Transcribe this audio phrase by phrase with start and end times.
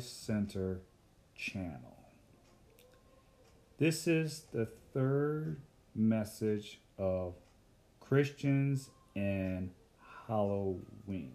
[0.00, 0.80] Center
[1.34, 1.96] channel.
[3.78, 5.56] This is the third
[5.94, 7.34] message of
[8.00, 9.70] Christians and
[10.26, 11.32] Halloween.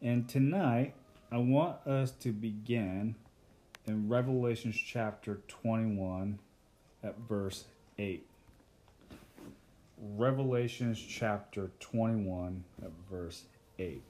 [0.00, 0.94] And tonight,
[1.30, 3.14] I want us to begin
[3.86, 6.38] in Revelation chapter 21
[7.02, 7.64] at verse
[7.98, 8.26] 8.
[10.00, 13.44] Revelations chapter 21 at verse
[13.78, 14.02] 8.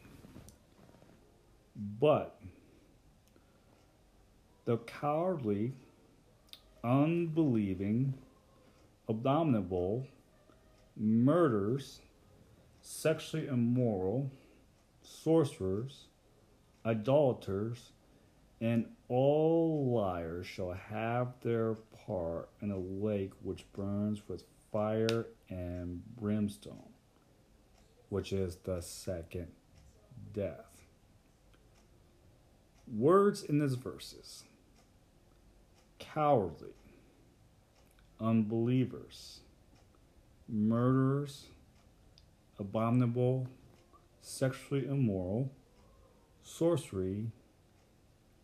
[1.79, 2.41] But
[4.65, 5.75] the cowardly,
[6.83, 8.15] unbelieving,
[9.09, 10.07] abominable,
[10.97, 12.01] murderers,
[12.83, 14.31] sexually immoral,
[15.03, 16.07] sorcerers,
[16.85, 17.93] idolaters,
[18.61, 21.75] and all liars shall have their
[22.07, 24.43] part in a lake which burns with
[24.73, 26.91] fire and brimstone,
[28.09, 29.47] which is the second
[30.35, 30.68] death.
[32.97, 34.45] Words in these verses
[35.99, 36.75] cowardly,
[38.21, 39.41] unbelievers,
[40.49, 41.47] murderers,
[42.59, 43.47] abominable,
[44.23, 45.51] sexually immoral,
[46.43, 47.31] sorcery,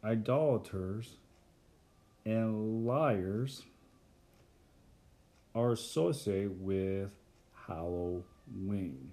[0.05, 1.17] idolaters,
[2.27, 3.65] and liars
[5.55, 7.11] are associated with
[7.67, 9.13] Halloween.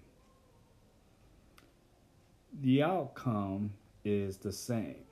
[2.61, 3.71] The outcome
[4.03, 5.05] is the same.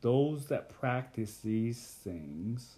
[0.00, 2.76] Those that practice these things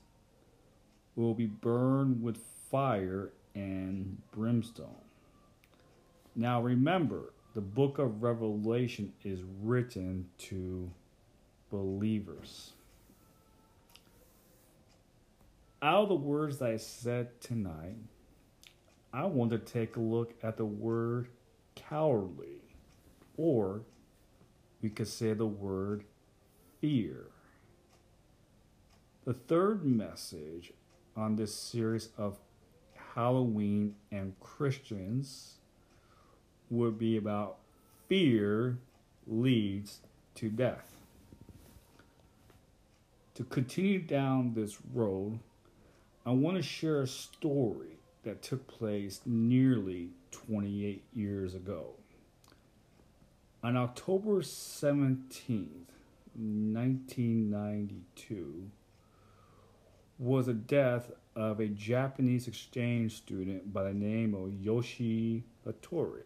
[1.17, 2.39] will be burned with
[2.71, 4.95] fire and brimstone.
[6.35, 10.91] Now remember, the book of Revelation is written to
[11.71, 12.73] believers.
[15.83, 17.97] Out of the words that I said tonight,
[19.13, 21.29] I want to take a look at the word
[21.75, 22.63] cowardly,
[23.37, 23.81] or
[24.83, 26.05] we could say the word
[26.81, 27.27] fear.
[29.25, 30.73] The third message
[31.17, 32.39] on this series of
[33.15, 35.57] Halloween and Christians
[36.71, 37.59] would be about
[38.09, 38.79] fear
[39.27, 40.01] leads
[40.37, 40.93] to death.
[43.35, 45.39] To continue down this road,
[46.25, 51.95] I want to share a story that took place nearly 28 years ago.
[53.63, 55.91] On October 17th,
[56.35, 58.71] 1992,
[60.19, 66.25] was the death of a Japanese exchange student by the name of Yoshi Hattori.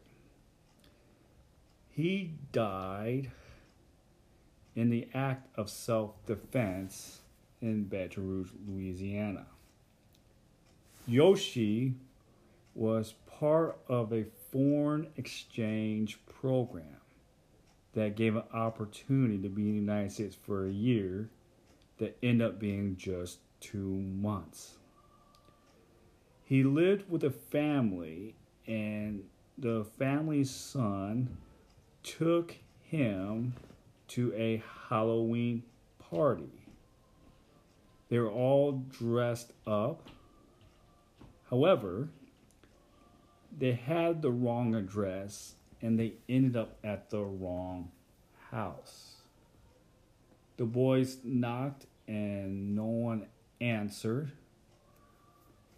[1.89, 3.31] He died
[4.75, 7.21] in the act of self defense
[7.61, 9.47] in Baton Rouge, Louisiana.
[11.07, 11.95] Yoshi
[12.75, 16.97] was part of a foreign exchange program
[17.95, 21.29] that gave an opportunity to be in the United States for a year
[21.99, 24.75] that ended up being just two months.
[26.45, 28.35] He lived with a family,
[28.67, 29.25] and
[29.57, 31.37] the family's son
[32.03, 33.55] took him
[34.09, 35.63] to a Halloween
[35.99, 36.51] party.
[38.09, 40.11] They were all dressed up.
[41.49, 42.09] However,
[43.57, 47.91] they had the wrong address and they ended up at the wrong
[48.51, 49.17] house.
[50.57, 53.27] The boys knocked and no one
[53.61, 54.33] answered.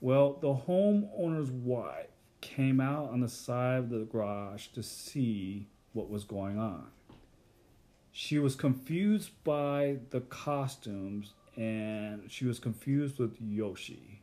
[0.00, 2.06] Well, the homeowner's wife
[2.40, 6.86] came out on the side of the garage to see what was going on.
[8.12, 14.20] She was confused by the costumes and she was confused with Yoshi.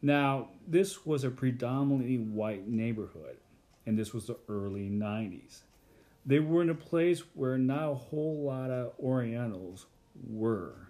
[0.00, 3.38] Now, this was a predominantly white neighborhood,
[3.86, 5.60] and this was the early 90s.
[6.26, 9.86] They were in a place where not a whole lot of Orientals
[10.28, 10.88] were.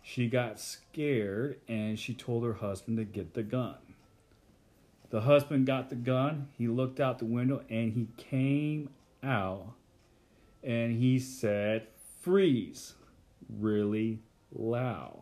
[0.00, 3.76] She got scared and she told her husband to get the gun.
[5.10, 8.90] The husband got the gun, he looked out the window, and he came
[9.22, 9.74] out
[10.62, 11.88] and he said,
[12.20, 12.94] Freeze,
[13.48, 14.20] really
[14.52, 15.20] loud.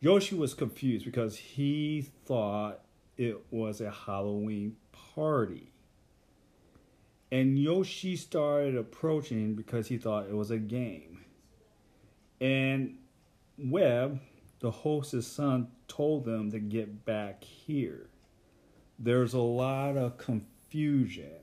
[0.00, 2.80] Yoshi was confused because he thought
[3.16, 5.72] it was a Halloween party.
[7.30, 11.24] And Yoshi started approaching because he thought it was a game.
[12.40, 12.98] And
[13.58, 14.20] Webb,
[14.60, 18.08] the host's son, told them to get back here.
[18.98, 21.40] There's a lot of confusion.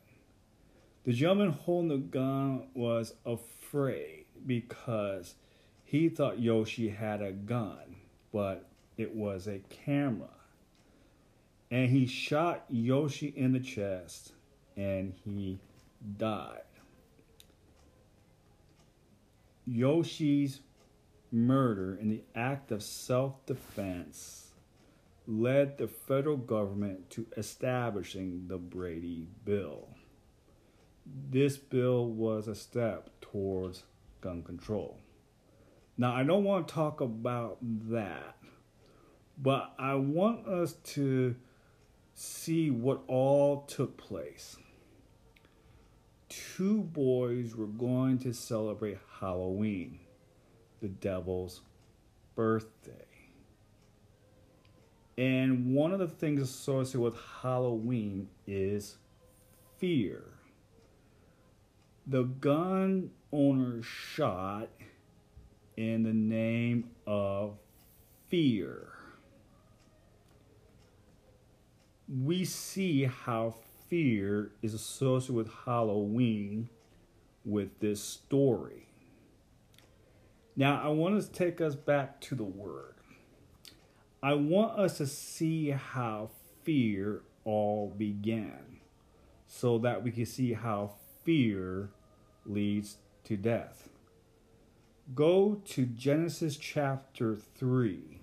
[1.05, 5.35] The gentleman holding the gun was afraid because
[5.83, 7.95] he thought Yoshi had a gun,
[8.31, 10.38] but it was a camera.
[11.71, 14.33] And he shot Yoshi in the chest
[14.75, 15.59] and he
[16.17, 16.61] died.
[19.65, 20.61] Yoshi's
[21.31, 24.49] murder in the act of self defense
[25.27, 29.87] led the federal government to establishing the Brady Bill.
[31.05, 33.83] This bill was a step towards
[34.21, 34.97] gun control.
[35.97, 38.37] Now, I don't want to talk about that,
[39.37, 41.35] but I want us to
[42.19, 44.57] see what all took place.
[46.27, 49.99] Two boys were going to celebrate Halloween,
[50.81, 51.61] the devil's
[52.35, 52.91] birthday.
[55.17, 58.97] And one of the things associated with Halloween is
[59.77, 60.25] fear.
[62.05, 64.69] The gun owner shot
[65.77, 67.57] in the name of
[68.27, 68.98] fear.
[72.11, 73.55] We see how
[73.87, 76.69] fear is associated with Halloween
[77.45, 78.87] with this story.
[80.55, 82.95] Now, I want to take us back to the word.
[84.21, 86.31] I want us to see how
[86.63, 88.79] fear all began
[89.47, 90.91] so that we can see how
[91.23, 91.89] fear
[92.45, 93.87] leads to death.
[95.15, 98.18] Go to Genesis chapter 3.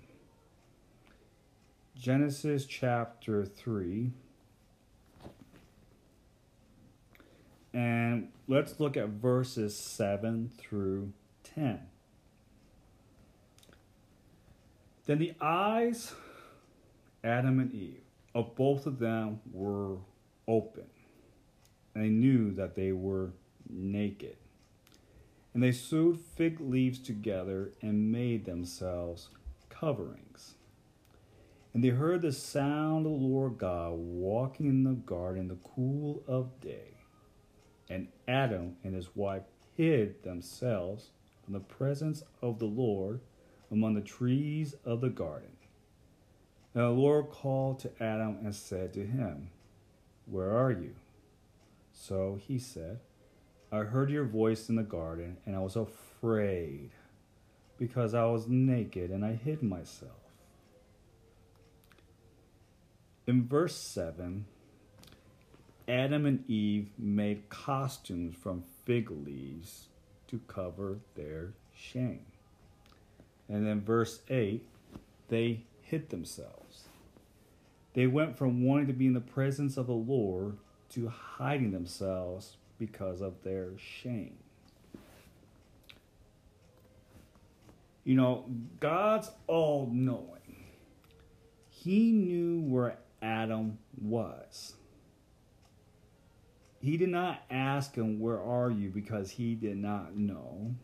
[1.99, 4.11] Genesis chapter 3.
[7.73, 11.11] And let's look at verses 7 through
[11.55, 11.79] 10.
[15.05, 16.13] Then the eyes,
[17.23, 18.01] Adam and Eve,
[18.35, 19.97] of both of them were
[20.47, 20.85] open.
[21.95, 23.31] And they knew that they were
[23.69, 24.37] naked.
[25.53, 29.29] And they sewed fig leaves together and made themselves
[29.69, 30.56] coverings.
[31.73, 35.57] And they heard the sound of the Lord God walking in the garden in the
[35.75, 36.97] cool of day.
[37.89, 39.43] And Adam and his wife
[39.75, 41.11] hid themselves
[41.43, 43.21] from the presence of the Lord
[43.71, 45.51] among the trees of the garden.
[46.73, 49.49] And the Lord called to Adam and said to him,
[50.25, 50.95] Where are you?
[51.93, 52.99] So he said,
[53.71, 56.91] I heard your voice in the garden, and I was afraid
[57.77, 60.11] because I was naked and I hid myself.
[63.27, 64.45] In verse 7,
[65.85, 69.87] Adam and Eve made costumes from fig leaves
[70.29, 72.25] to cover their shame.
[73.49, 74.65] And then verse 8,
[75.27, 76.85] they hid themselves.
[77.93, 80.57] They went from wanting to be in the presence of the Lord
[80.91, 84.37] to hiding themselves because of their shame.
[88.05, 88.45] You know,
[88.79, 90.37] God's all knowing.
[91.69, 94.73] He knew where Adam was.
[96.79, 98.89] He did not ask him, Where are you?
[98.89, 100.75] because he did not know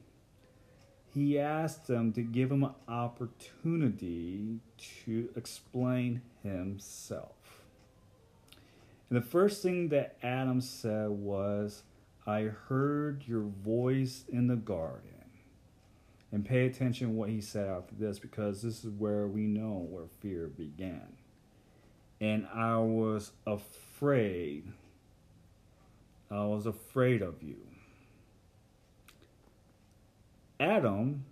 [1.13, 4.59] he asked them to give him an opportunity
[5.05, 7.35] to explain himself.
[9.09, 11.83] And the first thing that Adam said was,
[12.25, 15.09] I heard your voice in the garden.
[16.31, 20.07] And pay attention what he said after this because this is where we know where
[20.19, 21.13] fear began.
[22.23, 24.71] And I was afraid.
[26.31, 27.57] I was afraid of you.
[30.57, 31.25] Adam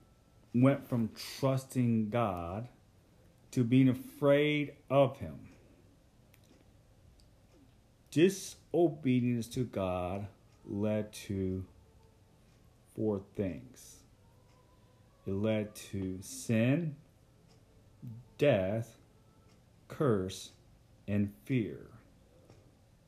[0.54, 2.68] went from trusting God
[3.52, 5.40] to being afraid of Him.
[8.10, 10.28] Disobedience to God
[10.66, 11.64] led to
[12.98, 14.04] four things
[15.26, 16.98] it led to sin,
[18.38, 18.98] death,
[19.88, 20.52] curse,
[21.12, 21.88] and fear.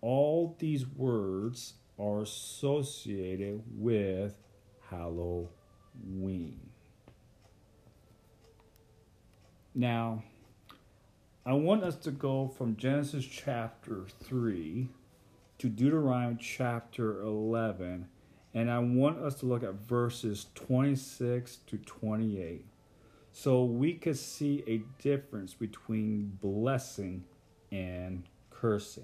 [0.01, 4.35] All these words are associated with
[4.89, 6.59] Halloween.
[9.73, 10.21] Now,
[11.45, 14.89] I want us to go from Genesis chapter 3
[15.59, 18.09] to Deuteronomy chapter 11,
[18.53, 22.65] and I want us to look at verses 26 to 28
[23.31, 27.23] so we could see a difference between blessing
[27.73, 29.03] and cursing.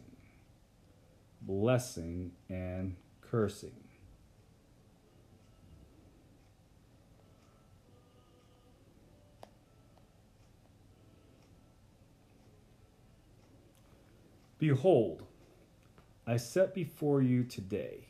[1.41, 3.71] Blessing and cursing.
[14.59, 15.23] Behold,
[16.27, 18.05] I set before you today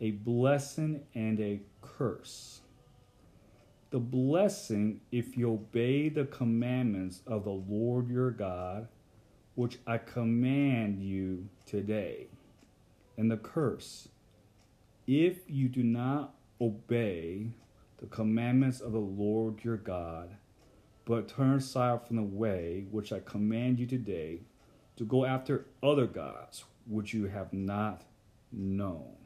[0.00, 2.60] a blessing and a curse.
[3.90, 8.88] The blessing, if you obey the commandments of the Lord your God,
[9.58, 12.28] which I command you today.
[13.16, 14.06] and the curse.
[15.08, 17.50] If you do not obey
[17.96, 20.36] the commandments of the Lord your God,
[21.04, 24.42] but turn aside from the way which I command you today
[24.96, 28.04] to go after other gods which you have not
[28.52, 29.16] known.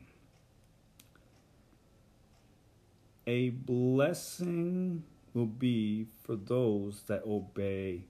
[3.27, 8.07] A blessing will be for those that obey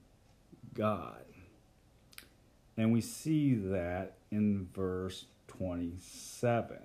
[0.73, 1.32] God.
[2.77, 6.77] And we see that in verse 27.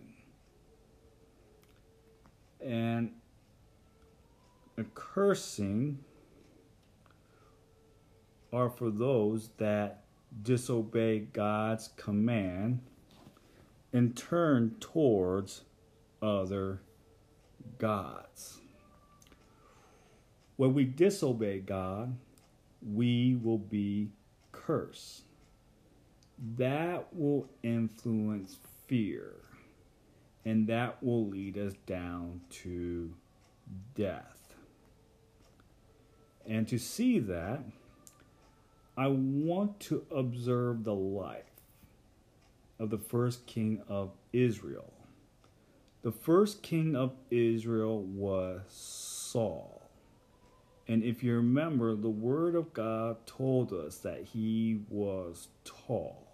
[2.61, 3.13] And
[4.77, 5.99] a cursing
[8.53, 10.05] are for those that
[10.43, 12.81] disobey God's command
[13.93, 15.63] and turn towards
[16.21, 16.81] other
[17.79, 18.61] gods.
[20.57, 22.17] When we disobey God,
[22.83, 24.11] we will be
[24.53, 25.28] cursed.
[26.57, 29.35] That will influence fear,
[30.45, 33.13] and that will lead us down to
[33.95, 34.55] death.
[36.47, 37.61] And to see that,
[38.97, 41.45] I want to observe the life
[42.79, 44.93] of the first king of Israel.
[46.03, 49.83] The first king of Israel was Saul.
[50.87, 56.28] And if you remember, the Word of God told us that he was tall.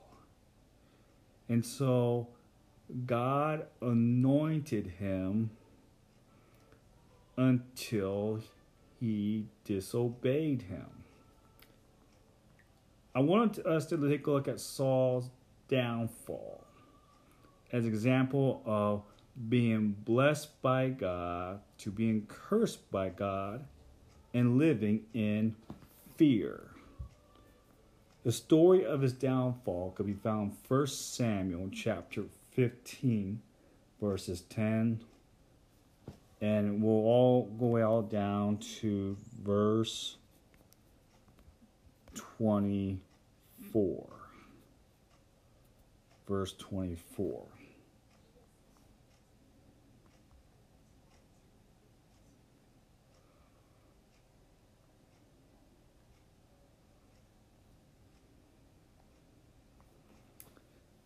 [1.49, 2.29] And so
[3.07, 5.51] God anointed him
[7.37, 8.41] until
[9.01, 10.87] he disobeyed him.
[13.15, 15.31] I wanted us to take a look at Saul's
[15.69, 16.65] downfall
[17.73, 19.03] as example of
[19.49, 23.65] being blessed by God to being cursed by God
[24.33, 25.55] and living in
[26.17, 26.74] fear.
[28.25, 33.43] The story of his downfall could be found 1 Samuel chapter 15
[34.01, 35.01] verses 10
[36.41, 40.17] and we'll all go all down to verse
[42.15, 44.07] 24
[46.27, 47.43] verse 24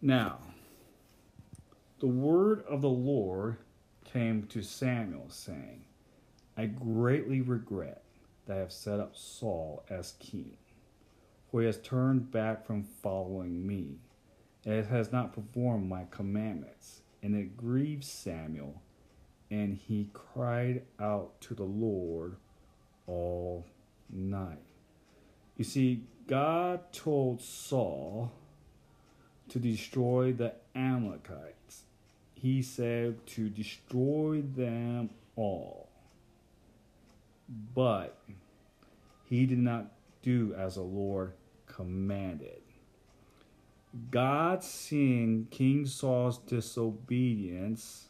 [0.00, 0.38] Now,
[1.98, 3.56] the word of the Lord
[4.04, 5.84] came to Samuel, saying,
[6.56, 8.04] I greatly regret
[8.46, 10.56] that I have set up Saul as king,
[11.50, 13.98] for he has turned back from following me,
[14.64, 17.02] and has not performed my commandments.
[17.20, 18.80] And it grieved Samuel,
[19.50, 22.36] and he cried out to the Lord
[23.08, 23.66] all
[24.08, 24.62] night.
[25.56, 28.30] You see, God told Saul
[29.50, 31.84] to destroy the Amalekites.
[32.34, 35.88] He said to destroy them all.
[37.74, 38.18] But
[39.24, 41.32] he did not do as the Lord
[41.66, 42.60] commanded.
[44.10, 48.08] God, seeing King Saul's disobedience,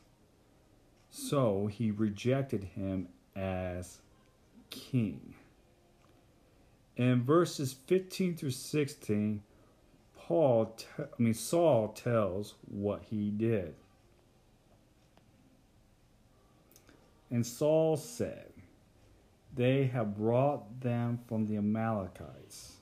[1.11, 3.99] so he rejected him as
[4.71, 5.35] king.
[6.97, 9.42] In verses 15 through 16,
[10.28, 13.75] Paul, I mean Saul tells what he did.
[17.30, 18.52] And Saul said,
[19.56, 22.75] They have brought them from the Amalekites,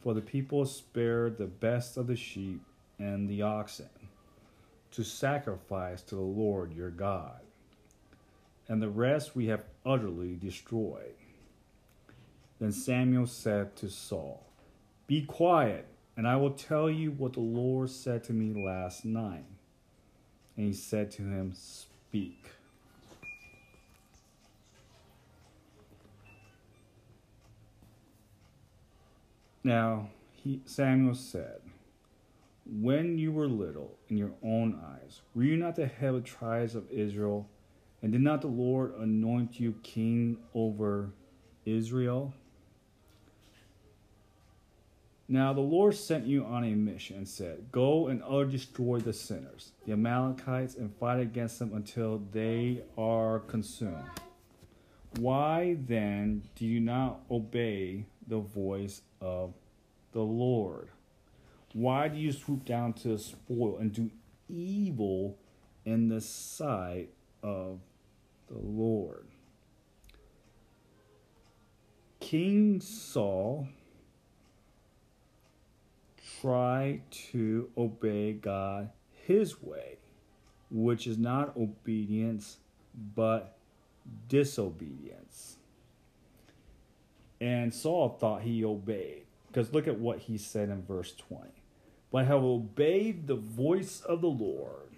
[0.00, 2.62] for the people spared the best of the sheep
[3.00, 3.88] and the oxen
[4.92, 7.40] to sacrifice to the Lord your God,
[8.68, 11.16] and the rest we have utterly destroyed.
[12.60, 14.46] Then Samuel said to Saul,
[15.08, 19.44] Be quiet and I will tell you what the Lord said to me last night.
[20.56, 22.44] And he said to him, Speak.
[29.62, 31.60] Now he, Samuel said,
[32.66, 36.28] When you were little in your own eyes, were you not the head of the
[36.28, 37.48] tribes of Israel?
[38.02, 41.10] And did not the Lord anoint you king over
[41.66, 42.32] Israel?
[45.32, 49.12] Now the Lord sent you on a mission and said, Go and utterly destroy the
[49.12, 54.10] sinners, the Amalekites, and fight against them until they are consumed.
[55.20, 59.54] Why then do you not obey the voice of
[60.10, 60.88] the Lord?
[61.74, 64.10] Why do you swoop down to spoil and do
[64.48, 65.38] evil
[65.84, 67.10] in the sight
[67.44, 67.78] of
[68.48, 69.26] the Lord?
[72.18, 73.68] King Saul
[76.40, 78.90] try to obey God
[79.26, 79.98] his way,
[80.70, 82.58] which is not obedience,
[83.14, 83.56] but
[84.28, 85.56] disobedience.
[87.40, 89.24] And Saul thought he obeyed.
[89.48, 91.50] Because look at what he said in verse 20.
[92.12, 94.90] But I have obeyed the voice of the Lord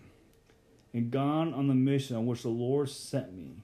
[0.92, 3.56] and gone on the mission on which the Lord sent me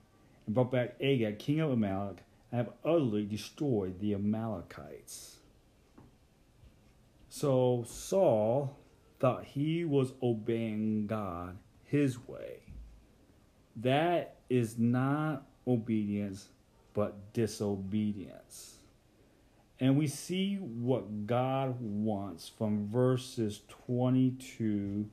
[0.47, 2.19] and brought back Agag, king of Amalek.
[2.53, 5.38] I have utterly destroyed the Amalekites.
[7.29, 8.77] So Saul
[9.21, 12.61] thought he was obeying God his way.
[13.77, 16.49] That is not obedience,
[16.95, 18.77] but disobedience.
[19.81, 25.09] And we see what God wants from verses 22.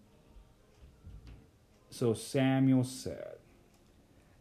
[1.91, 3.36] So Samuel said,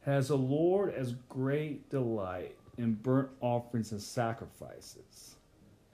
[0.04, 5.36] Has the Lord as great delight in burnt offerings and sacrifices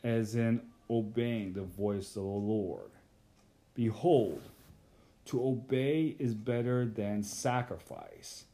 [0.04, 2.90] as in obeying the voice of the Lord?
[3.74, 4.42] Behold,
[5.26, 8.44] to obey is better than sacrifice,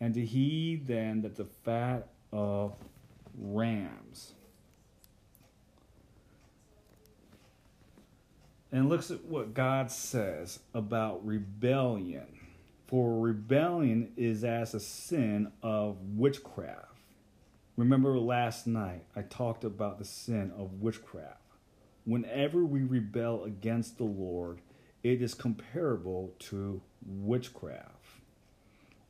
[0.00, 2.74] and to heed than that the fat of
[3.38, 4.32] rams.
[8.72, 12.26] And looks at what God says about rebellion.
[12.88, 16.98] For rebellion is as a sin of witchcraft.
[17.76, 21.43] Remember last night I talked about the sin of witchcraft.
[22.04, 24.60] Whenever we rebel against the Lord,
[25.02, 27.90] it is comparable to witchcraft.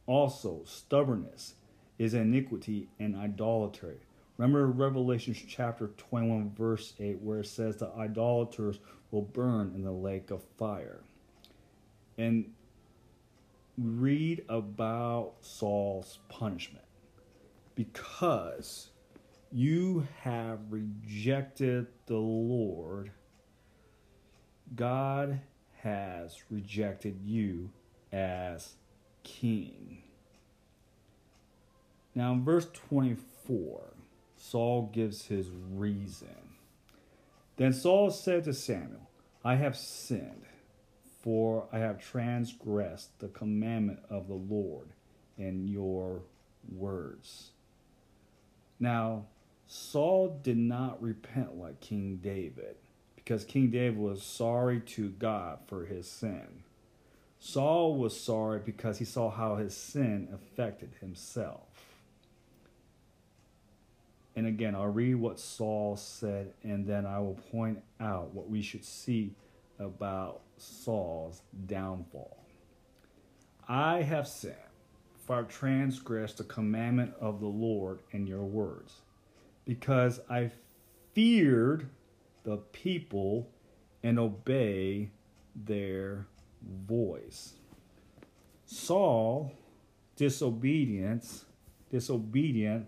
[0.07, 1.54] Also, stubbornness
[1.98, 3.96] is iniquity and idolatry.
[4.37, 8.78] Remember Revelation chapter 21, verse 8, where it says the idolaters
[9.11, 11.00] will burn in the lake of fire.
[12.18, 12.52] And
[13.78, 16.85] read about Saul's punishment
[17.74, 18.90] because
[19.54, 23.12] you have rejected the Lord.
[24.74, 25.38] God
[25.76, 27.70] has rejected you
[28.12, 28.74] as
[29.22, 30.02] king.
[32.16, 33.94] Now, in verse 24,
[34.36, 36.56] Saul gives his reason.
[37.56, 39.08] Then Saul said to Samuel,
[39.44, 40.46] I have sinned,
[41.22, 44.88] for I have transgressed the commandment of the Lord
[45.38, 46.22] in your
[46.72, 47.52] words.
[48.80, 49.26] Now,
[49.66, 52.77] Saul did not repent like King David
[53.16, 56.46] because King David was sorry to God for his sin.
[57.38, 61.61] Saul was sorry because he saw how his sin affected himself.
[64.37, 68.62] And again, I'll read what Saul said, and then I will point out what we
[68.62, 69.35] should see
[69.79, 72.37] about Saul's downfall.
[73.68, 74.55] I have sinned,
[75.27, 79.03] for I transgressed the commandment of the Lord in your words,
[79.64, 80.50] because I
[81.14, 81.88] feared
[82.44, 83.50] the people
[84.03, 85.11] and obey
[85.55, 86.27] their
[86.87, 87.55] voice.
[88.66, 89.53] Saul,
[90.16, 91.44] disobedience,
[91.90, 92.87] disobedient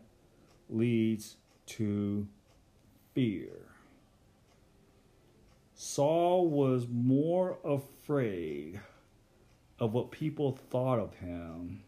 [0.68, 1.36] leads
[1.66, 2.26] to
[3.14, 3.66] fear.
[5.74, 8.80] Saul was more afraid
[9.78, 11.82] of what people thought of him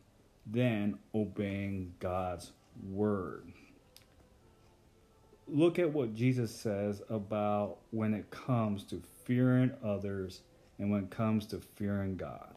[0.46, 2.52] than obeying God's
[2.90, 3.52] word
[5.50, 10.42] look at what Jesus says about when it comes to fearing others
[10.78, 12.54] and when it comes to fearing God.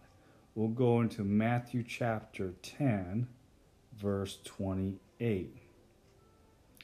[0.55, 3.27] We'll go into Matthew chapter 10,
[3.97, 5.55] verse 28.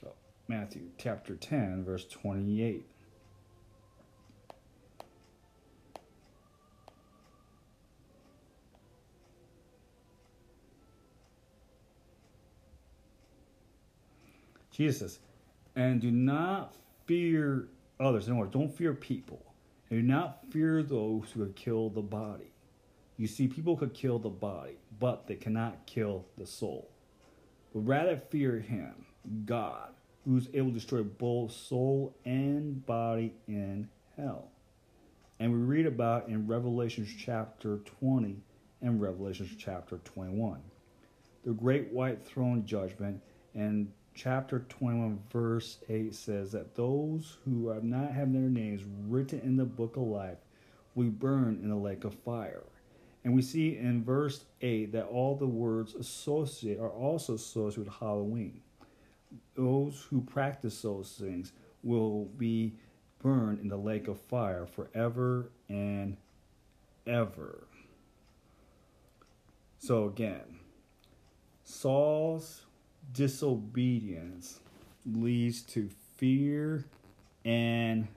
[0.05, 0.09] Oh,
[0.47, 2.85] Matthew chapter 10, verse 28.
[14.71, 15.17] Jesus
[15.77, 18.25] and do not fear others.
[18.25, 19.45] In other words, don't fear people.
[19.89, 22.51] And do not fear those who could kill the body.
[23.15, 26.89] You see, people could kill the body, but they cannot kill the soul.
[27.73, 29.05] But rather fear him,
[29.45, 29.89] God,
[30.25, 33.87] who's able to destroy both soul and body in
[34.17, 34.49] hell.
[35.39, 38.35] And we read about in Revelation chapter 20
[38.81, 40.59] and Revelation chapter 21.
[41.45, 43.21] The great white throne judgment
[43.53, 49.39] and chapter 21, verse 8 says that those who have not had their names written
[49.41, 50.39] in the book of life
[50.95, 52.63] we burn in the lake of fire.
[53.23, 57.93] And we see in verse 8 that all the words associated are also associated with
[57.99, 58.61] Halloween.
[59.55, 61.51] Those who practice those things
[61.83, 62.73] will be
[63.21, 66.17] burned in the lake of fire forever and
[67.05, 67.67] ever.
[69.77, 70.59] So again,
[71.63, 72.61] Saul's
[73.13, 74.59] disobedience
[75.05, 76.85] leads to fear
[77.45, 78.07] and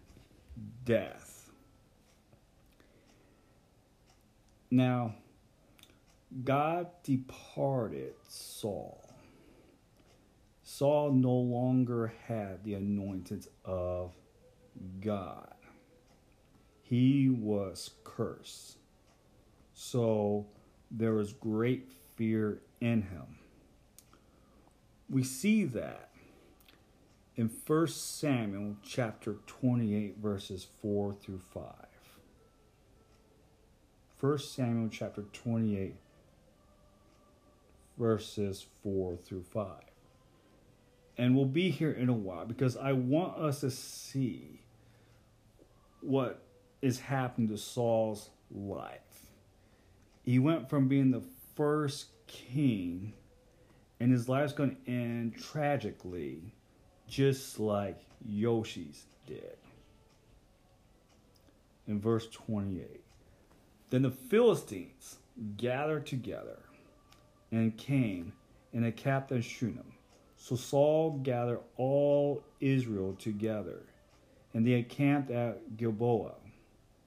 [0.84, 1.50] death.
[4.70, 5.14] Now,
[6.44, 9.04] God departed Saul.
[10.62, 14.12] Saul no longer had the anointing of
[15.00, 15.54] God.
[16.82, 18.78] He was cursed.
[19.74, 20.46] So
[20.90, 23.39] there was great fear in him.
[25.10, 26.10] We see that
[27.34, 31.64] in 1 Samuel chapter 28 verses 4 through 5.
[34.20, 35.96] 1 Samuel chapter 28
[37.98, 39.66] verses 4 through 5.
[41.18, 44.62] And we'll be here in a while because I want us to see
[46.00, 46.42] what
[46.80, 49.00] is happening to Saul's life.
[50.22, 51.24] He went from being the
[51.56, 53.12] first king,
[54.00, 56.54] and his life's going to end tragically,
[57.06, 59.56] just like Yoshi's did.
[61.86, 63.00] In verse 28.
[63.90, 65.16] Then the Philistines
[65.56, 66.58] gathered together
[67.50, 68.32] and came
[68.72, 68.92] and encamped
[69.30, 69.92] captain Shunem.
[70.36, 73.82] So Saul gathered all Israel together,
[74.54, 76.34] and they encamped at Gilboa.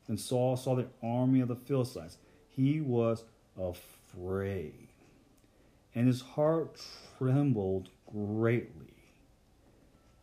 [0.08, 2.18] And Saul saw the army of the Philistines.
[2.50, 3.24] He was
[3.58, 4.83] afraid,
[5.96, 6.82] and his heart
[7.18, 8.94] trembled greatly.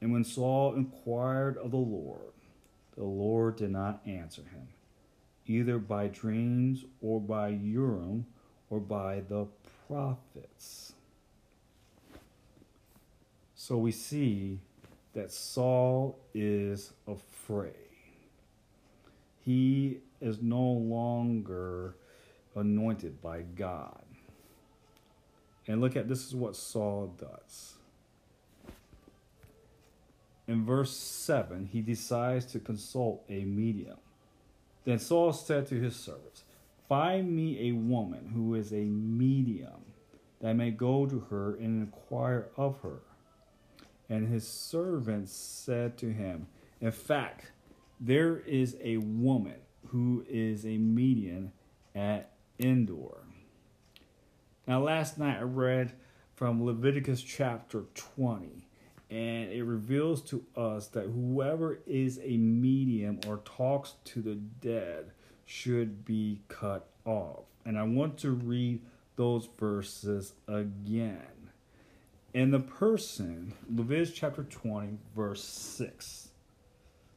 [0.01, 2.33] And when Saul inquired of the Lord,
[2.97, 4.69] the Lord did not answer him
[5.47, 8.25] either by dreams or by Urim
[8.69, 9.47] or by the
[9.89, 10.93] prophets.
[13.57, 14.61] So we see
[15.13, 17.75] that Saul is afraid.
[19.45, 21.97] He is no longer
[22.55, 24.05] anointed by God.
[25.67, 27.75] And look at this is what Saul does.
[30.49, 33.99] In verse 7, he decides to consult a medium.
[34.85, 36.43] Then Saul said to his servants,
[36.89, 39.85] Find me a woman who is a medium,
[40.41, 43.03] that I may go to her and inquire of her.
[44.09, 46.49] And his servants said to him,
[46.81, 47.53] In fact,
[48.01, 51.53] there is a woman who is a medium
[51.95, 53.19] at Endor.
[54.71, 55.95] Now, last night I read
[56.37, 58.69] from Leviticus chapter 20
[59.11, 65.11] and it reveals to us that whoever is a medium or talks to the dead
[65.45, 67.47] should be cut off.
[67.65, 68.81] And I want to read
[69.17, 71.51] those verses again.
[72.33, 76.29] And the person, Leviticus chapter 20, verse 6.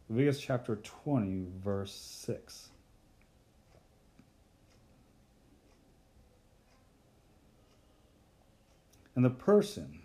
[0.09, 2.69] Leviticus chapter 20, verse 6.
[9.15, 9.99] And the person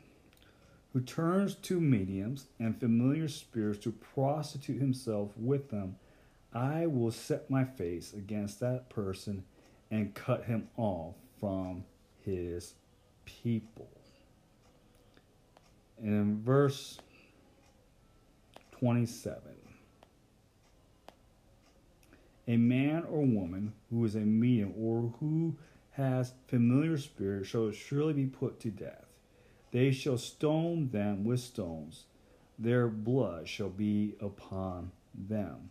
[0.93, 5.97] who turns to mediums and familiar spirits to prostitute himself with them,
[6.53, 9.45] I will set my face against that person
[9.91, 11.85] and cut him off from
[12.25, 12.75] his
[13.25, 13.89] people.
[15.99, 16.99] And in verse
[18.73, 19.41] 27,
[22.47, 25.57] a man or woman who is a medium or who
[25.99, 29.05] has familiar spirit shall surely be put to death.
[29.73, 32.05] They shall stone them with stones,
[32.59, 35.71] their blood shall be upon them.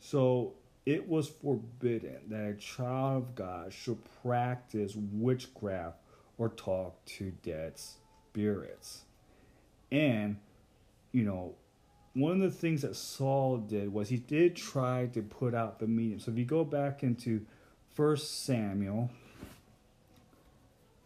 [0.00, 0.54] So
[0.86, 5.98] it was forbidden that a child of God should practice witchcraft
[6.36, 9.02] or talk to dead spirits.
[9.92, 10.38] And,
[11.12, 11.54] you know,
[12.14, 15.86] one of the things that Saul did was he did try to put out the
[15.86, 16.18] medium.
[16.18, 17.44] So if you go back into
[17.94, 19.10] First Samuel,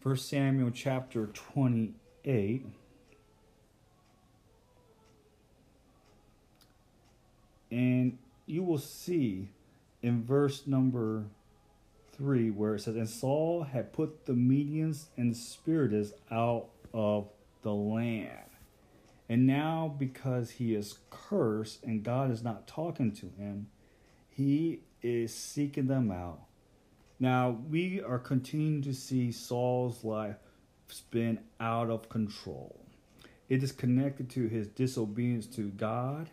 [0.00, 2.66] First Samuel chapter 28.
[7.70, 9.48] And you will see
[10.00, 11.24] in verse number
[12.16, 17.28] 3 where it says, And Saul had put the mediums and spiritists out of
[17.62, 18.32] the land.
[19.28, 23.66] And now, because he is cursed and God is not talking to him,
[24.30, 26.47] he is seeking them out.
[27.20, 30.36] Now, we are continuing to see Saul's life
[30.88, 32.80] spin out of control.
[33.48, 36.30] It is connected to his disobedience to God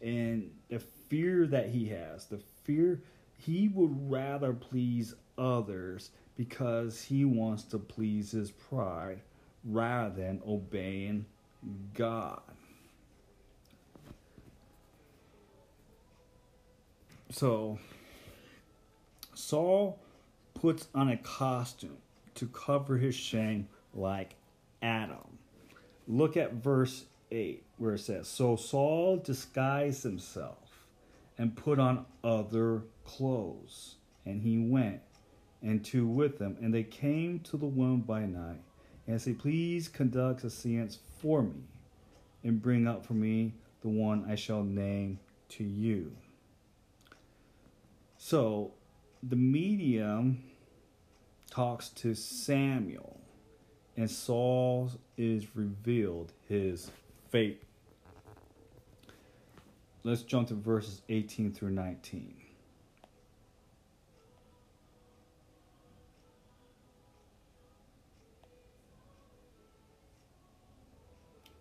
[0.00, 2.26] and the fear that he has.
[2.26, 3.02] The fear
[3.38, 9.20] he would rather please others because he wants to please his pride
[9.64, 11.24] rather than obeying
[11.94, 12.42] God.
[17.30, 17.78] So,
[19.34, 19.98] Saul
[20.62, 21.96] puts on a costume
[22.36, 24.36] to cover his shame like
[24.80, 25.38] Adam.
[26.06, 30.86] Look at verse 8 where it says, So Saul disguised himself
[31.36, 35.00] and put on other clothes, and he went
[35.62, 36.56] and two with them.
[36.60, 38.62] And they came to the woman by night
[39.08, 41.64] and said, Please conduct a seance for me
[42.44, 45.18] and bring up for me the one I shall name
[45.50, 46.12] to you.
[48.16, 48.74] So
[49.24, 50.44] the medium
[51.52, 53.20] talks to Samuel,
[53.98, 56.90] and Saul is revealed his
[57.28, 57.62] fate.
[60.02, 62.36] Let's jump to verses 18 through 19.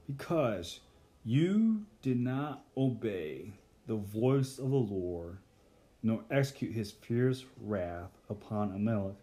[0.08, 0.80] Because
[1.26, 3.52] you did not obey
[3.88, 5.38] the voice of the Lord,
[6.02, 9.18] nor execute his fierce wrath upon Amalek.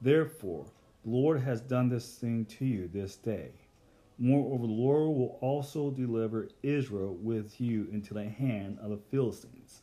[0.00, 0.66] Therefore,
[1.04, 3.52] the Lord has done this thing to you this day.
[4.18, 9.82] Moreover, the Lord will also deliver Israel with you into the hand of the Philistines.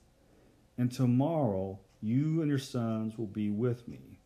[0.78, 4.20] And tomorrow you and your sons will be with me.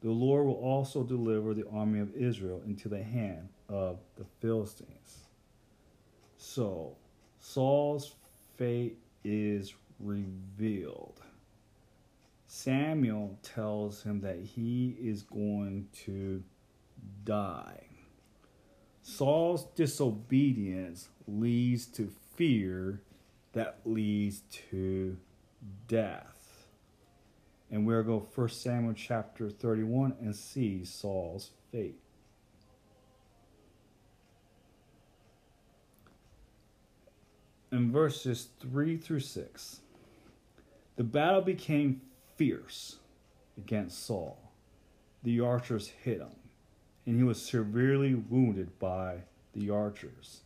[0.00, 5.28] The Lord will also deliver the army of Israel into the hand of the Philistines.
[6.36, 6.96] So,
[7.40, 8.14] Saul's
[8.56, 11.20] fate is revealed.
[12.58, 16.42] Samuel tells him that he is going to
[17.22, 17.84] die.
[19.00, 23.00] Saul's disobedience leads to fear
[23.52, 24.40] that leads
[24.70, 25.16] to
[25.86, 26.66] death.
[27.70, 32.00] And we'll go 1 Samuel chapter 31 and see Saul's fate.
[37.70, 39.80] In verses 3 through 6,
[40.96, 42.00] the battle became
[42.38, 42.96] fierce
[43.58, 44.38] against Saul.
[45.22, 46.36] The archers hit him,
[47.04, 49.24] and he was severely wounded by
[49.54, 50.42] the archers.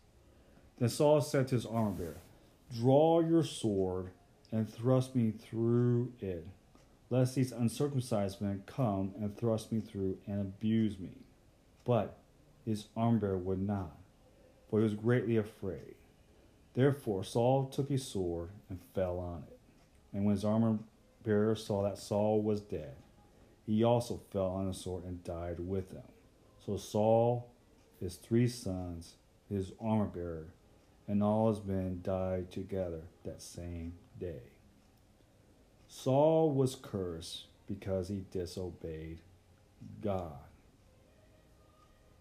[0.78, 2.20] Then Saul said to his armor bearer,
[2.74, 4.10] Draw your sword
[4.50, 6.46] and thrust me through it,
[7.10, 11.18] lest these uncircumcised men come and thrust me through and abuse me.
[11.84, 12.16] But
[12.64, 13.98] his armor bearer would not,
[14.70, 15.94] for he was greatly afraid.
[16.74, 19.58] Therefore Saul took his sword and fell on it.
[20.14, 20.78] And when his armor
[21.22, 22.96] bearer saw that Saul was dead,
[23.66, 26.02] he also fell on the sword and died with him.
[26.64, 27.50] So Saul,
[28.00, 29.14] his three sons,
[29.48, 30.46] his armor bearer,
[31.06, 34.42] and all his men died together that same day.
[35.88, 39.18] Saul was cursed because he disobeyed
[40.00, 40.38] God.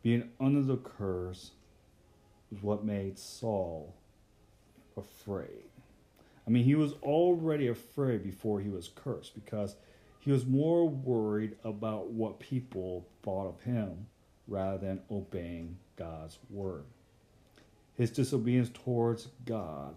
[0.04, 1.52] Being under the curse
[2.52, 3.96] was what made Saul
[4.98, 5.71] afraid.
[6.46, 9.76] I mean, he was already afraid before he was cursed because
[10.20, 14.08] he was more worried about what people thought of him
[14.48, 16.86] rather than obeying God's word.
[17.96, 19.96] His disobedience towards God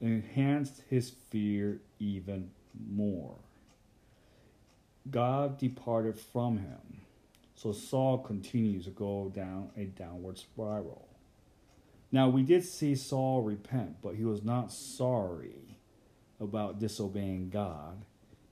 [0.00, 2.50] enhanced his fear even
[2.88, 3.36] more.
[5.10, 7.02] God departed from him,
[7.54, 11.09] so Saul continues to go down a downward spiral.
[12.12, 15.78] Now, we did see Saul repent, but he was not sorry
[16.40, 18.04] about disobeying God.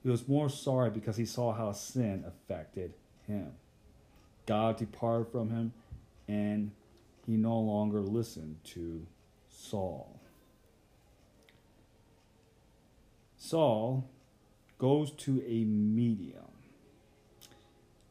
[0.03, 2.95] He was more sorry because he saw how sin affected
[3.27, 3.53] him.
[4.47, 5.73] God departed from him,
[6.29, 6.71] and
[7.27, 9.07] he no longer listened to
[9.49, 10.21] Saul.
[13.37, 14.09] Saul
[14.79, 16.53] goes to a medium,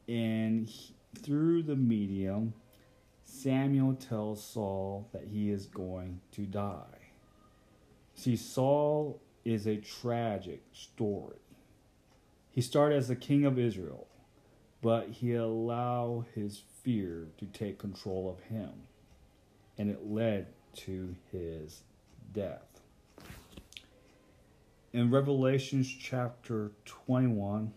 [0.07, 2.53] and he, through the medium,
[3.27, 7.11] Samuel tells Saul that he is going to die.
[8.15, 11.35] See, Saul is a tragic story.
[12.49, 14.07] He started as the king of Israel,
[14.81, 18.71] but he allowed his fear to take control of him,
[19.77, 21.83] and it led to his
[22.33, 22.81] death.
[24.93, 27.73] In Revelations chapter 21,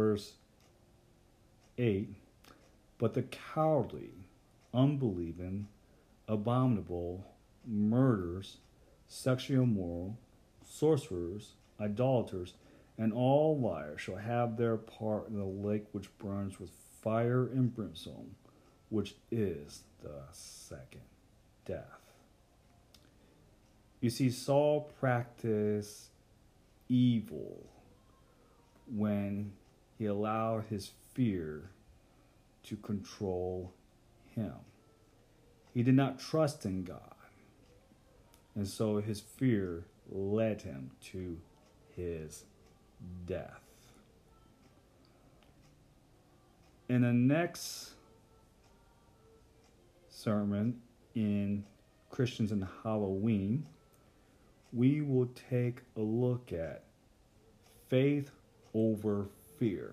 [0.00, 0.32] verse
[1.76, 2.08] 8
[2.96, 4.12] But the cowardly,
[4.72, 5.68] unbelieving,
[6.26, 7.26] abominable,
[7.66, 8.56] murderers,
[9.08, 10.16] sexually immoral,
[10.66, 12.54] sorcerers, idolaters,
[12.96, 16.70] and all liars shall have their part in the lake which burns with
[17.02, 18.34] fire and brimstone,
[18.88, 21.08] which is the second
[21.66, 22.00] death.
[24.00, 26.08] You see, Saul practiced
[26.88, 27.66] evil
[28.90, 29.52] when
[30.00, 31.68] he allowed his fear
[32.62, 33.70] to control
[34.34, 34.54] him.
[35.74, 37.14] He did not trust in God.
[38.54, 41.36] And so his fear led him to
[41.94, 42.44] his
[43.26, 43.60] death.
[46.88, 47.90] In the next
[50.08, 50.80] sermon
[51.14, 51.62] in
[52.08, 53.66] Christians and Halloween,
[54.72, 56.84] we will take a look at
[57.90, 58.30] faith
[58.72, 59.28] over
[59.60, 59.92] fear.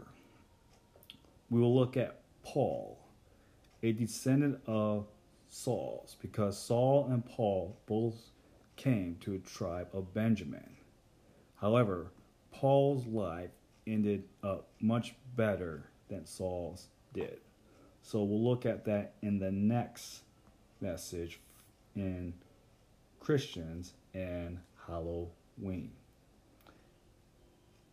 [1.50, 2.98] We will look at Paul,
[3.84, 5.06] a descendant of
[5.50, 8.16] Saul's, because Saul and Paul both
[8.78, 10.78] came to a tribe of Benjamin.
[11.60, 12.08] However,
[12.54, 13.50] Paul's life
[13.86, 17.40] ended up much better than Saul's did.
[18.02, 20.22] So we'll look at that in the next
[20.80, 21.42] message
[21.96, 22.34] in
[23.20, 25.92] Christians and Halloween.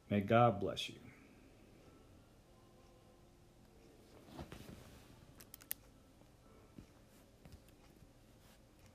[0.09, 1.04] May God bless you.